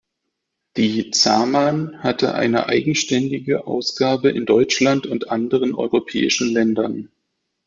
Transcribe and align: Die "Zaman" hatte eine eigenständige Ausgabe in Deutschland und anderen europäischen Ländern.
Die 0.77 1.11
"Zaman" 1.11 1.99
hatte 1.99 2.33
eine 2.33 2.65
eigenständige 2.65 3.67
Ausgabe 3.67 4.31
in 4.31 4.47
Deutschland 4.47 5.05
und 5.05 5.29
anderen 5.29 5.75
europäischen 5.75 6.51
Ländern. 6.51 7.11